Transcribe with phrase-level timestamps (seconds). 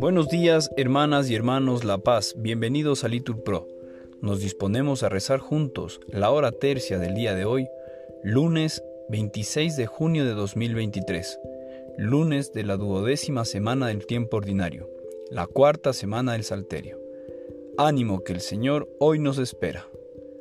[0.00, 2.34] Buenos días, hermanas y hermanos La Paz.
[2.36, 3.68] Bienvenidos a Litur Pro.
[4.20, 7.68] Nos disponemos a rezar juntos la hora tercia del día de hoy,
[8.22, 11.38] lunes 26 de junio de 2023,
[11.96, 14.90] lunes de la duodécima semana del tiempo ordinario,
[15.30, 17.00] la cuarta semana del Salterio.
[17.78, 19.88] Ánimo que el Señor hoy nos espera.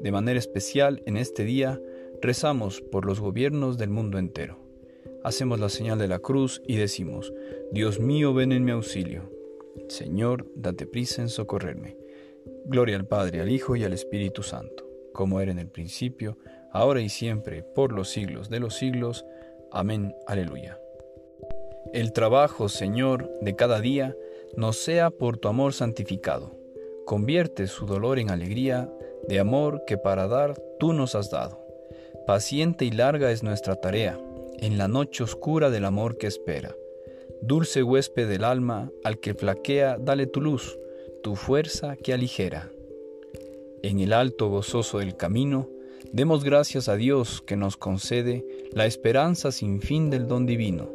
[0.00, 1.80] De manera especial, en este día,
[2.20, 4.63] rezamos por los gobiernos del mundo entero.
[5.24, 7.32] Hacemos la señal de la cruz y decimos,
[7.72, 9.32] Dios mío, ven en mi auxilio.
[9.88, 11.96] Señor, date prisa en socorrerme.
[12.66, 16.36] Gloria al Padre, al Hijo y al Espíritu Santo, como era en el principio,
[16.72, 19.24] ahora y siempre, por los siglos de los siglos.
[19.72, 20.14] Amén.
[20.26, 20.78] Aleluya.
[21.94, 24.14] El trabajo, Señor, de cada día,
[24.58, 26.54] nos sea por tu amor santificado.
[27.06, 28.92] Convierte su dolor en alegría,
[29.26, 31.64] de amor que para dar tú nos has dado.
[32.26, 34.18] Paciente y larga es nuestra tarea,
[34.58, 36.74] en la noche oscura del amor que espera.
[37.42, 40.78] Dulce huésped del alma, al que flaquea, dale tu luz,
[41.22, 42.70] tu fuerza que aligera.
[43.82, 45.68] En el alto gozoso del camino,
[46.12, 50.88] demos gracias a Dios que nos concede la esperanza sin fin del don divino.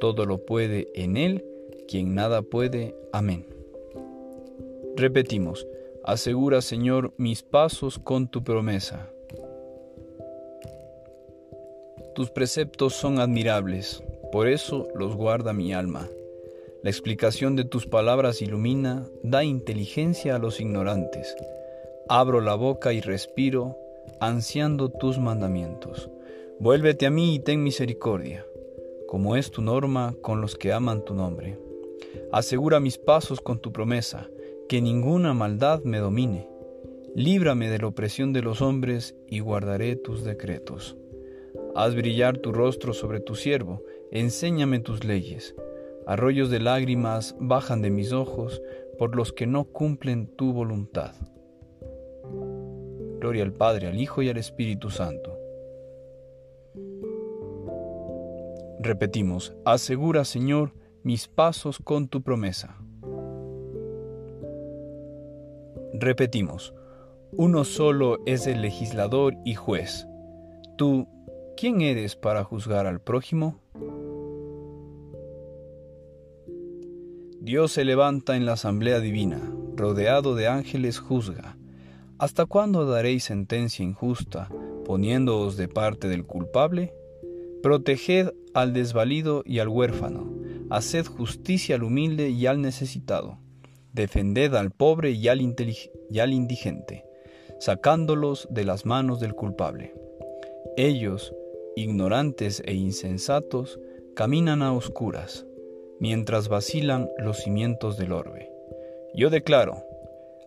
[0.00, 1.44] Todo lo puede en Él,
[1.86, 2.96] quien nada puede.
[3.12, 3.46] Amén.
[4.96, 5.66] Repetimos,
[6.04, 9.13] asegura Señor mis pasos con tu promesa.
[12.14, 14.02] Tus preceptos son admirables
[14.34, 16.10] por eso los guarda mi alma.
[16.82, 21.36] La explicación de tus palabras ilumina, da inteligencia a los ignorantes.
[22.08, 23.76] Abro la boca y respiro,
[24.18, 26.10] ansiando tus mandamientos.
[26.58, 28.44] Vuélvete a mí y ten misericordia,
[29.06, 31.56] como es tu norma con los que aman tu nombre.
[32.32, 34.28] Asegura mis pasos con tu promesa,
[34.68, 36.48] que ninguna maldad me domine.
[37.14, 40.96] Líbrame de la opresión de los hombres y guardaré tus decretos.
[41.76, 45.56] Haz brillar tu rostro sobre tu siervo, enséñame tus leyes.
[46.06, 48.62] Arroyos de lágrimas bajan de mis ojos
[48.96, 51.16] por los que no cumplen tu voluntad.
[53.18, 55.36] Gloria al Padre, al Hijo y al Espíritu Santo.
[58.78, 62.78] Repetimos, asegura Señor mis pasos con tu promesa.
[65.94, 66.72] Repetimos,
[67.32, 70.06] uno solo es el legislador y juez.
[70.76, 71.08] Tú,
[71.56, 73.60] ¿quién eres para juzgar al prójimo?
[77.40, 79.40] Dios se levanta en la asamblea divina,
[79.76, 81.56] rodeado de ángeles juzga.
[82.18, 84.48] ¿Hasta cuándo daréis sentencia injusta,
[84.84, 86.94] poniéndoos de parte del culpable?
[87.62, 90.32] Proteged al desvalido y al huérfano,
[90.70, 93.38] haced justicia al humilde y al necesitado,
[93.92, 97.04] defended al pobre y al, y al indigente,
[97.60, 99.94] sacándolos de las manos del culpable.
[100.76, 101.34] Ellos,
[101.76, 103.80] ignorantes e insensatos,
[104.14, 105.46] caminan a oscuras
[106.00, 108.50] mientras vacilan los cimientos del orbe.
[109.14, 109.84] Yo declaro,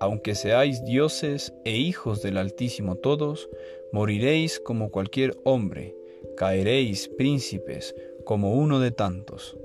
[0.00, 3.48] aunque seáis dioses e hijos del Altísimo todos,
[3.92, 5.96] moriréis como cualquier hombre,
[6.36, 9.56] caeréis príncipes como uno de tantos.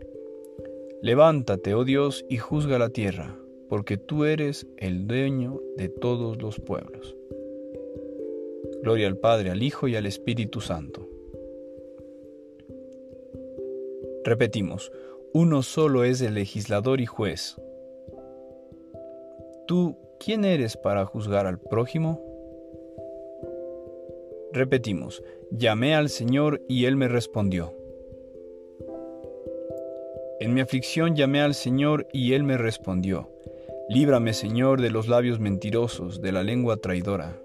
[1.01, 3.37] Levántate, oh Dios, y juzga la tierra,
[3.67, 7.15] porque tú eres el dueño de todos los pueblos.
[8.81, 11.09] Gloria al Padre, al Hijo y al Espíritu Santo.
[14.23, 14.91] Repetimos,
[15.33, 17.57] uno solo es el legislador y juez.
[19.67, 22.21] ¿Tú quién eres para juzgar al prójimo?
[24.53, 27.73] Repetimos, llamé al Señor y Él me respondió.
[30.39, 33.29] En mi aflicción llamé al Señor y Él me respondió.
[33.89, 37.41] Líbrame, Señor, de los labios mentirosos, de la lengua traidora.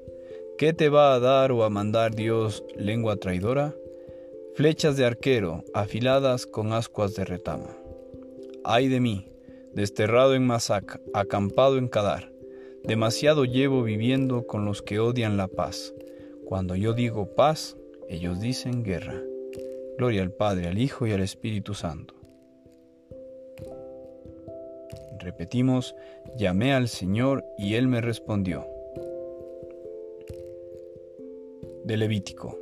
[0.59, 3.75] ¿Qué te va a dar o a mandar Dios, lengua traidora?
[4.55, 7.77] Flechas de arquero, afiladas con ascuas de retama.
[8.65, 9.29] Ay de mí,
[9.73, 12.33] desterrado en Masac, acampado en Kadar.
[12.85, 15.95] Demasiado llevo viviendo con los que odian la paz.
[16.45, 17.77] Cuando yo digo paz,
[18.09, 19.23] ellos dicen guerra.
[19.97, 22.15] Gloria al Padre, al Hijo y al Espíritu Santo.
[25.19, 25.95] Repetimos,
[26.37, 28.67] llamé al Señor y Él me respondió.
[31.85, 32.59] De Levítico.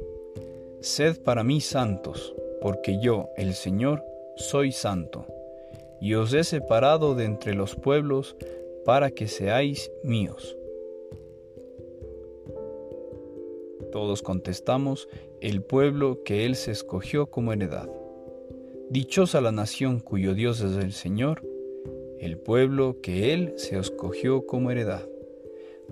[0.80, 4.04] Sed para mí santos, porque yo, el Señor,
[4.36, 5.26] soy santo,
[6.00, 8.36] y os he separado de entre los pueblos
[8.84, 10.56] para que seáis míos.
[13.90, 15.08] Todos contestamos,
[15.40, 17.88] el pueblo que Él se escogió como heredad.
[18.90, 21.42] Dichosa la nación cuyo Dios es el Señor,
[22.18, 25.08] el pueblo que Él se escogió como heredad.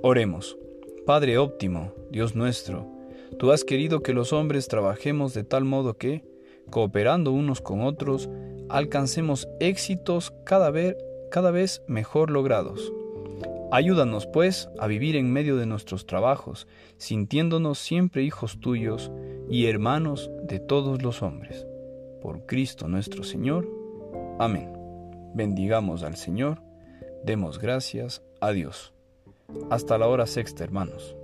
[0.03, 0.59] Oremos,
[1.07, 2.94] Padre óptimo, Dios nuestro,
[3.39, 6.25] Tú has querido que los hombres trabajemos de tal modo que,
[6.71, 8.29] cooperando unos con otros,
[8.69, 10.97] alcancemos éxitos cada vez,
[11.31, 12.93] cada vez mejor logrados.
[13.73, 19.11] Ayúdanos, pues, a vivir en medio de nuestros trabajos, sintiéndonos siempre hijos tuyos
[19.51, 21.67] y hermanos de todos los hombres.
[22.23, 23.69] Por Cristo nuestro Señor.
[24.39, 24.73] Amén.
[25.35, 26.63] Bendigamos al Señor,
[27.25, 28.93] demos gracias a Dios.
[29.71, 31.17] Hasta la hora sexta, hermanos.